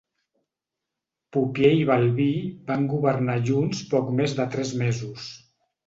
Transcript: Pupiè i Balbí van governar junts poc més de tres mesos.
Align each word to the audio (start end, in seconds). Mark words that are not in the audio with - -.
Pupiè 1.37 1.71
i 1.81 1.85
Balbí 1.91 2.27
van 2.73 2.89
governar 2.97 3.39
junts 3.53 3.87
poc 3.97 4.13
més 4.23 4.39
de 4.43 4.53
tres 4.57 4.77
mesos. 4.85 5.35